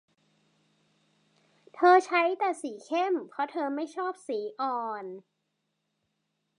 [1.75, 5.05] เธอใช้แต่สีเข้มเพราะเธอไม่ชอบสีอ่อน